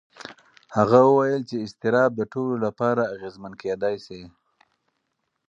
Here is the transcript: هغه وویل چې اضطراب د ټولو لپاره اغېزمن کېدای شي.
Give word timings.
هغه 0.77 0.99
وویل 1.07 1.41
چې 1.49 1.63
اضطراب 1.65 2.11
د 2.15 2.21
ټولو 2.33 2.55
لپاره 2.65 3.01
اغېزمن 3.13 3.53
کېدای 3.61 3.95
شي. 4.05 4.21